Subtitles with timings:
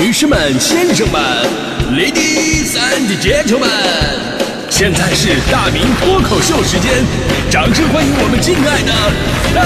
[0.00, 1.20] 女士们、先生们
[1.90, 3.68] ，Ladies and Gentlemen，
[4.70, 7.04] 现在是大明脱口秀时间，
[7.50, 8.92] 掌声欢迎我们敬爱的
[9.52, 9.64] 大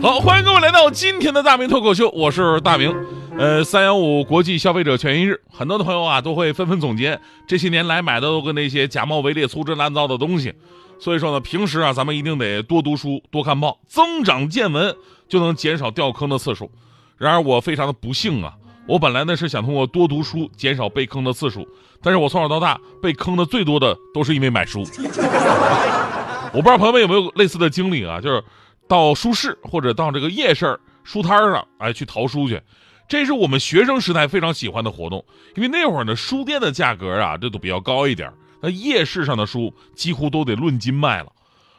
[0.00, 0.02] 明！
[0.02, 2.94] 好，欢迎各位来到今天的大明脱口秀，我是大明。
[3.42, 10.54] 呃，三幺五国际消费者权益日，很多的朋友啊都会纷纷总结这些年来买的都跟那些假冒伪劣、粗制滥造的东西。
[11.00, 14.94] 所以说呢，平时啊咱们一定得多读书、多看报，增长见闻，
[15.28, 16.70] 就能减少掉坑的次数。
[17.18, 18.54] 然而我非常的不幸啊，
[18.86, 21.66] 我本来呢是想通过多读书减少被坑的次数，
[22.00, 24.84] 但是我从小到大被坑的最多的都是因为买书。
[26.54, 28.44] 我不知道朋友们有没有类似的经历啊，就是
[28.86, 32.62] 到书市或者到这个夜市、书摊上，哎，去淘书去。
[33.08, 35.24] 这是我们学生时代非常喜欢的活动，
[35.54, 41.32] 因为那会儿呢，书店的价格啊，这都比较高一点那夜市上的书几乎都得论斤卖了，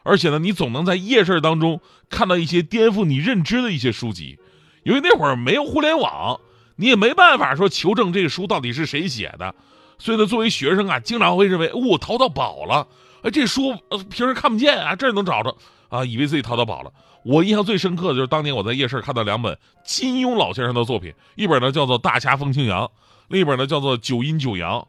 [0.03, 4.37] 而且呢，你总能在夜市当中看到一些颠覆你认知的一些书籍。
[4.83, 6.39] 由于那会儿没有互联网，
[6.75, 9.55] 你也没办法说求证这个书到底是谁写的，
[9.97, 12.87] 所以呢，作为学生啊，经常会认为，哦，淘到宝了，
[13.23, 13.73] 哎，这书
[14.09, 15.57] 平时看不见啊，这儿能找着。
[15.93, 16.91] 啊，以为自己淘到宝了。
[17.23, 19.55] 我印象最深刻的就是当年我在夜市看到两本
[19.85, 22.83] 金庸老先生的作品，一本呢叫做《大侠风清扬》，
[23.27, 24.79] 另一本呢叫做《九阴九阳》。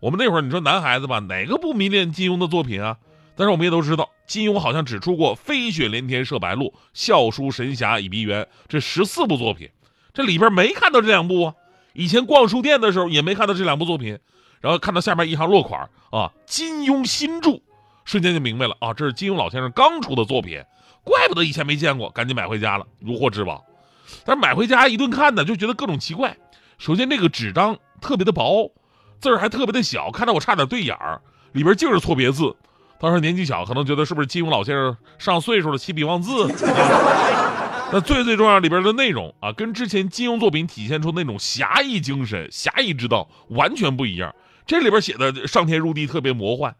[0.00, 2.96] 我们那会儿你说男孩子吧，哪个不迷恋金庸的作品啊？
[3.36, 9.68] 但是我们也都知道，金庸好像只出过《飞雪连天射白鹿》《笑书神侠倚碧鸳》这十四部作品，
[10.14, 11.54] 这里边没看到这两部啊。
[11.92, 14.18] 以前逛书店的时候也没看到这两部作品，
[14.62, 17.60] 然后看到下面一行落款啊，金庸新著，
[18.06, 20.62] 瞬间就明白了啊，这是金庸老先生刚出的作品。
[21.04, 23.64] 怪不得以前没见过，赶紧买回家了，如获至宝。
[24.24, 26.36] 但是买回家一顿看呢，就觉得各种奇怪。
[26.78, 28.72] 首先，这个纸张特别的薄，
[29.20, 31.20] 字儿还特别的小，看得我差点对眼儿。
[31.52, 32.56] 里边净是错别字。
[32.98, 36.46] 当时年纪小，可能觉得是不是金庸老先生上岁数了，起笔忘字。
[37.92, 44.34] 那最最重要，里边的内容啊，跟之前金庸作品体现出那种侠义精神、侠义之道完全不一样。
[44.66, 46.74] 这里边写的上天入地特别魔幻。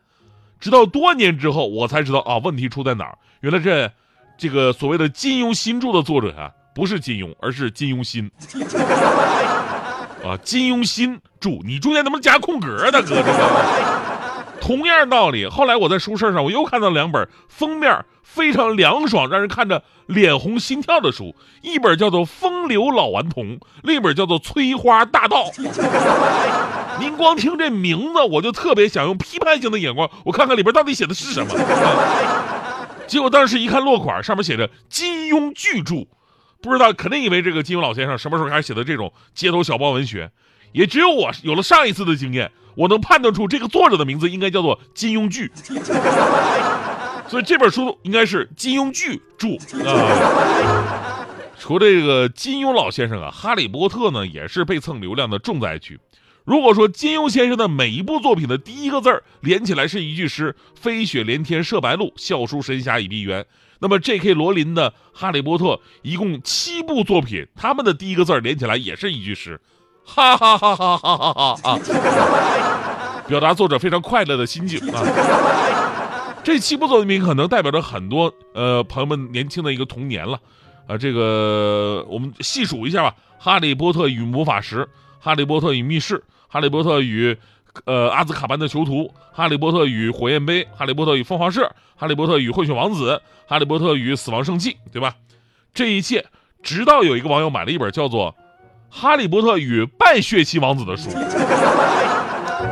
[0.61, 3.19] 直到多年之后，我才知道啊，问题出在哪儿。
[3.41, 3.91] 原来这。
[4.39, 8.31] 这个所谓的金庸新著的作者啊，不是金庸，而是金庸新
[10.23, 13.17] 啊，金庸新著，你中间能不能加空格啊，大哥？
[13.17, 13.33] 这个
[14.67, 25.45] 同样道理，后来我在书市上，我又看到两本封面非常凉爽，让人看着脸红心跳的书，一本叫做《风流老顽童》， 另一本叫做《催花大盗》。
[26.99, 31.55] 您光听这名字，我就特别想用批判性的眼光，我看看里边到底写的是什么。
[33.07, 35.95] 结果当时一看落款，上面写着“金庸巨著”，
[36.61, 40.33] 不知道肯定以为这个金庸老先生什么时候开始写的这种街头小报文学。
[40.73, 45.51] 也只有我有了上一次的经验，我能判断出这个作者的名字应该叫做金庸剧，
[47.27, 49.49] 所以这本书应该是金庸剧著
[49.89, 51.27] 啊。
[51.59, 55.99] 除了这个金庸老先生啊，《哈利波特》呢也是被蹭流量的重灾区。
[56.45, 63.45] 如果说金庸先生的每一部作品的第一个字儿连起来是一句诗“飞雪连天射白鹿，笑书神侠倚碧鸳”，
[63.81, 64.35] 那么 J.K.
[64.35, 65.65] 罗琳的《哈利波特》
[66.03, 69.61] 一共七部作品，他们的第一个字儿连起来也是一句诗，
[70.07, 71.79] 哈哈哈哈哈哈哈哈！
[73.27, 75.03] 表达作者非常快乐的心境啊。
[76.43, 80.39] 这七部作品可能代表着很多呃朋友们年轻的一个童年了
[80.87, 80.97] 啊。
[80.97, 84.79] 这个我们细数一下吧，《哈利波特与魔法石》
[85.21, 86.17] 《哈利波特与密室》。
[86.49, 87.37] 哈利波特与，
[87.85, 95.17] 呃，阿兹卡班的囚徒，哈利波特与火焰杯，哈利波特与凤凰社，哈利波特与混血王子，哈利波特与死亡圣器，对吧？
[95.75, 96.25] 这一切，
[96.63, 98.33] 直到有一个网友买了一本叫做
[98.99, 101.11] 《哈利波特与半血期王子》的书，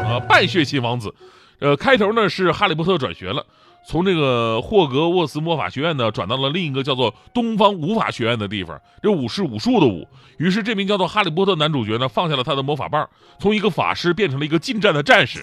[0.08, 1.14] 啊，半血期王子，
[1.58, 3.44] 呃，开头呢是哈利波特转学了。
[3.86, 8.80] 从这个霍格沃茨魔法学院呢，转到了另一个叫做东方武法学院的地方。
[9.02, 10.08] 这武是武术的武。
[10.38, 13.06] 于是这名叫做哈利波特男主角呢，放下了他的魔法棒，
[13.38, 15.42] 从一个法师变成了一个近战的战士，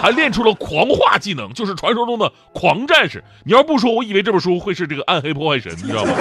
[0.00, 3.22] 还练出了狂化技能，就是传说中的狂战士。
[3.44, 6.12] 你要不说，我以为这本书会是这个暗黑破坏神，你知道吗？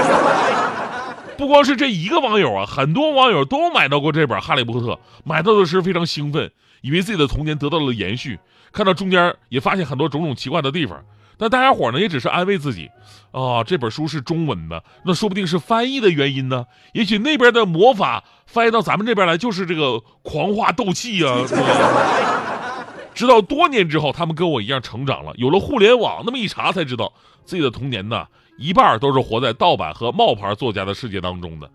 [1.37, 4.87] 不光是这一个网友啊，很多网友都买到过这本《哈利波特》，
[5.23, 6.51] 买到的时候非常兴奋，
[6.81, 8.39] 以为自己的童年得到了延续。
[8.71, 11.03] 看到中间也发现很多种种奇怪的地方，
[11.37, 12.89] 但大家伙呢也只是安慰自己，
[13.31, 16.65] 啊，这本书是中文的，那说不定是翻译的原因呢。
[16.93, 21.27] 也许那边的魔法翻译到咱们这边来就是这个狂化斗气呀。
[23.13, 27.11] 直到多年之后，他们跟我一样成长了，有了互联网，那么一查才知道
[27.43, 28.25] 自己的童年呢，
[28.61, 31.69] 一半都是活在盗版和冒牌作家的世界当中的，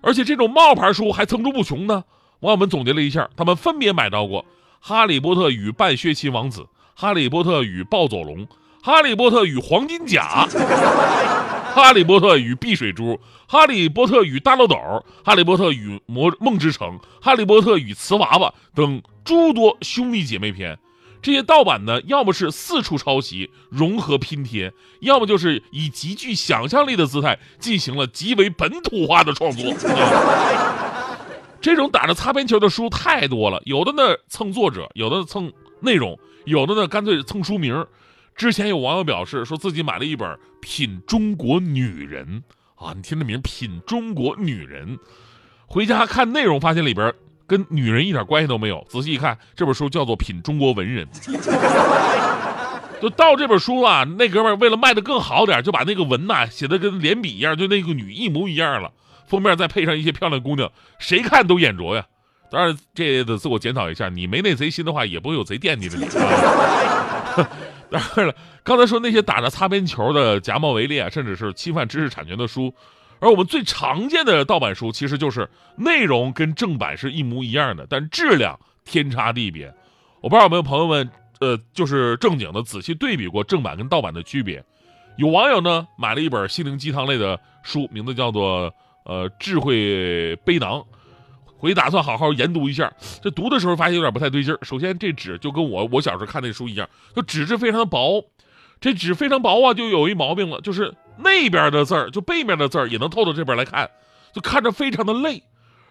[0.00, 2.02] 而且这种冒牌书还层出不穷呢。
[2.40, 4.42] 网友们总结了一下，他们分别买到过。
[4.80, 6.60] 《哈利波特与半血亲王子》
[6.94, 8.38] 《哈利波特与暴走龙》
[8.82, 10.48] 《哈利波特与黄金甲》
[11.72, 13.12] 《哈利波特与碧水珠》
[13.46, 14.74] 《哈利波特与大漏斗》
[15.24, 20.76] 《哈利波特与魔梦之城》《哈利波特与瓷娃娃》等诸多兄弟姐妹篇。
[21.22, 29.72] 这些盗版呢，要么是四处抄袭、融合拼贴，要么就是以极具想象力的姿态进行了极为本土化的创作。
[31.60, 37.86] 这种打着擦边球的书太多了，有的呢蹭作者，有的蹭内容，有的呢干脆蹭书名。
[38.34, 40.28] 之前有网友表示说自己买了一本
[40.60, 42.42] 《品中国女人》
[42.84, 44.96] 啊，你听这名《品中国女人》，
[45.66, 47.14] 回家看内容发现里边。
[47.52, 48.82] 跟女人一点关系都没有。
[48.88, 51.06] 仔细一看，这本书叫做《品中国文人》。
[52.98, 58.90] 就到这本书啊，那哥们为了卖的更好点，就把那个文呐写的跟连笔一样，就那个女一模一样了。
[59.26, 62.06] 封面再配上一些漂亮姑娘，谁看都眼拙呀。
[62.50, 66.06] 当然，这也得自我检讨一下，你没那贼心的话，也不会有贼惦记着你。
[67.90, 68.34] 当然了，
[68.64, 72.74] 刚才说那些打着擦边球的假冒伪劣，甚至是侵犯知识产权的书。
[73.22, 79.72] 而我们最常见的盗版书，其实就是内容跟正版是一模一样的，但质量天差地别。
[80.20, 81.08] 我不知道有没有朋友们，
[81.38, 84.64] 呃，就是正经的仔细对比过正版跟盗版的区别。
[85.18, 88.74] 有网友呢买了一本心灵鸡汤类的书，名字叫做
[89.04, 90.84] 呃智慧背囊，
[91.56, 92.92] 回去打算好好研读一下。
[93.22, 94.58] 这读的时候发现有点不太对劲儿。
[94.62, 98.24] 首先，这纸就跟我我小时候看那书一样，就纸质非常的薄。
[98.80, 103.90] 这纸非常薄啊，就有一毛病了，就是那边的字儿，就背面的字儿也能透到这边来看，
[104.32, 105.42] 就看着非常的累，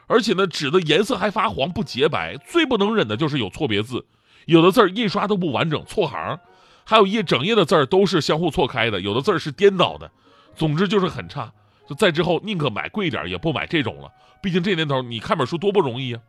[0.07, 2.38] 而且呢，纸的颜色还发黄不洁白。
[2.38, 4.06] 最不能忍的就是有错别字，
[4.45, 6.39] 有的字儿印刷都不完整，错行，
[6.83, 10.12] 还有一整页的字儿都是相互错开的，有的字儿是颠倒的。
[10.56, 11.51] 总之就是很差。
[11.88, 14.09] 就在之后宁可买贵点也不买这种了，
[14.41, 16.19] 毕竟这年头你看本书多不容易呀。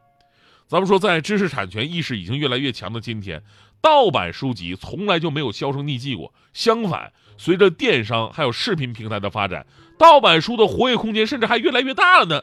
[0.68, 3.42] 咱们说，在知识产权意识已经越来越强的今天。
[3.82, 9.66] 盗版书籍从来就没有销声匿迹过，相反，随着电商还有视频平台的发展，
[9.98, 12.42] 盗版书的活跃空间甚至还越来越大了呢。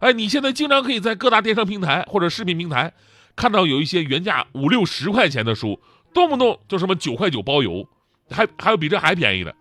[0.00, 2.92] 哎，你现在经常可以在各大电商平台或者视频平台
[3.36, 5.80] 看到有一些原价五六十块钱的书，
[6.12, 7.88] 动不动就什么九块九包邮，
[8.28, 9.54] 还还有比这还便宜的。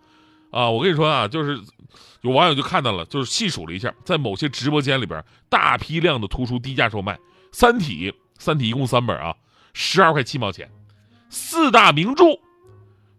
[0.49, 1.61] 啊，我跟你说啊，就是
[2.21, 7.13] 有网友就看到了，就是细数了一下，在某些直播间里边，大批量的图书低价售卖，
[7.51, 9.35] 《三体》《三体》一共三本啊，
[9.73, 10.69] 十二块七毛钱。
[11.31, 12.25] 四大名著，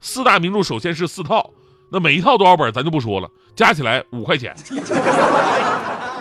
[0.03, 1.51] 四大名著首先是四套，
[1.91, 4.55] 那每一套多少本咱就不说了，加起来五块钱。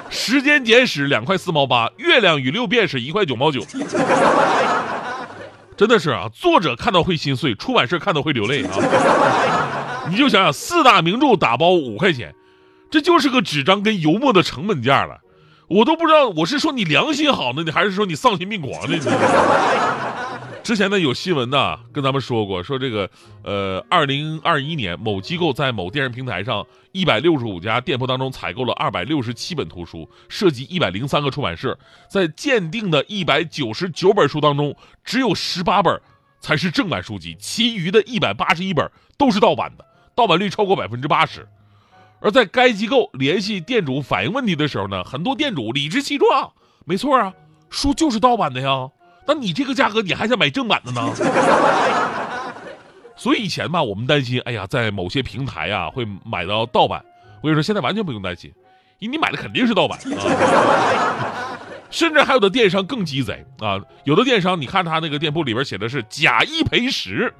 [0.09, 3.61] 时间简史两块四毛八，月亮与六便士一块九毛九。
[5.75, 10.07] 真的是啊，作者看到会心碎，出版社看到会流泪啊。
[10.09, 12.33] 你就想想，四大名著打包五块钱，
[12.89, 15.19] 这就是个纸张跟油墨的成本价了。
[15.67, 18.95] 我都不知道我是说你良心好呢，你还是说你丧心病狂呢？
[18.95, 18.99] 你
[20.63, 23.09] 之前呢有新闻呢跟咱们说过，说这个
[23.43, 31.77] 呃，二零二一年某机构在某电商平台上一百六十五家店铺当中采购了二百六十七本图书，涉及一百零三个出版社，
[32.07, 35.99] 在鉴定的一百九十九本书当中，只有十八本
[36.39, 41.47] 才是正版书籍，其余的一百八十一本都是盗版的，盗版率超过百分之八十。
[42.19, 46.53] 而在该机构联系店主反映问题的时候呢，很多店主理直气壮，
[46.85, 47.33] 没错啊，
[47.71, 48.91] 书就是盗版的呀。
[49.25, 51.13] 那你这个价格，你还想买正版的呢？
[53.15, 57.03] 所以以前吧，我们担心，哎呀，在某些平台啊会买到盗版。
[57.41, 58.51] 我跟你说，现在完全不用担心，
[58.99, 61.57] 因为你买的肯定是盗版啊。
[61.91, 67.33] 甚至还有的电商更鸡贼啊，有的电商，你看他那个店铺里边写的是假一赔十，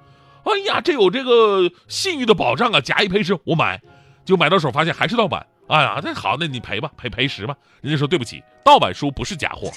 [0.43, 3.81] 哎呀，这有这个信誉的保障啊，假一赔十，我买，
[4.25, 5.45] 就买到手发现还是盗版。
[5.67, 7.55] 哎呀，那好，那你赔吧，赔赔十吧。
[7.81, 9.71] 人家说对不起，盗版书不是假货，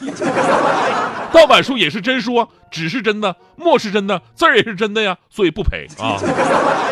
[1.32, 6.18] 盗版书也是真书啊，纸是真的，墨是真的，字儿也是真的呀，所以不赔啊。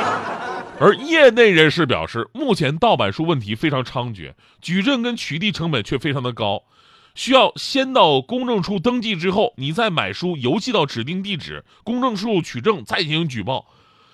[0.79, 6.63] 而业内人士表示，目前盗版书问题非常猖獗，举证跟取缔成本却非常的高，
[7.17, 13.67] 需要先到公证处登记之后，你再买书邮寄到指定地址，公证处取证再进行举报。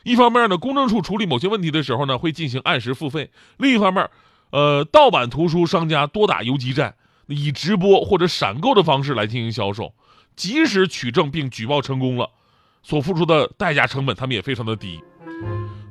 [0.09, 3.27] 一方面呢，公证处处理某些问题的时候呢，会进行按时付费；
[3.59, 4.09] 另一方面，
[4.49, 6.95] 呃，盗版图书商家多打游击战，
[7.27, 9.93] 以直播或者闪购的方式来进行销售。
[10.35, 12.31] 即使取证并举报成功了，
[12.83, 14.99] 所付出的代价成本他们也非常的低。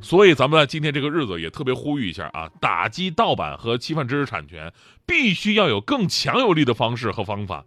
[0.02, 4.74] 所以咱们今天这个日子也特别呼吁一下啊，打击盗版和侵犯知识产权，
[5.06, 7.66] 必须要有更强有力的方式和方法。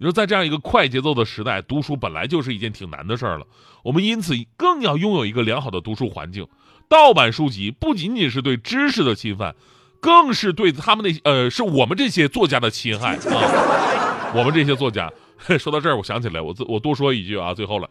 [0.00, 3.46] 你说在这样一个快节奏的时代，读书本来就是一件挺难的事儿了，
[3.84, 6.48] 我们因此更要拥有一个良好的读书环境。
[6.88, 9.54] 盗版书籍不仅仅是对知识的侵犯。
[10.02, 14.32] 更是对他们那呃，是我们这些作家的侵害啊！
[14.34, 15.12] 我们这些作家，
[15.60, 17.90] 说到这儿，我想起来，我我多说一句啊，最后了，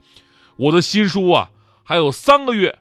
[0.55, 1.51] 我的新书啊，
[1.83, 2.79] 还有三个月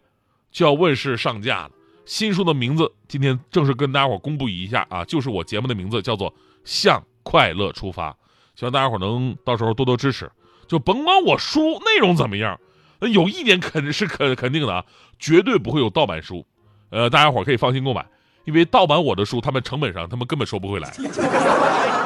[0.51, 1.73] 就要问世上架了。
[2.07, 6.31] 新书的名字今天正式跟大家伙公布一下啊，就是我节目的名字，叫做
[6.65, 8.11] 《向快乐出发》。
[8.59, 10.29] 希望大家伙能到时候多多支持。
[10.67, 12.59] 就甭管我书内容怎么样，
[13.01, 14.85] 有一点肯定是肯肯定的啊，
[15.21, 16.45] 绝对不会有盗版书。
[16.91, 18.05] 呃，大家伙可以放心购买，
[18.45, 20.93] 因为盗版我的书，他们成本上他们根本收不回来。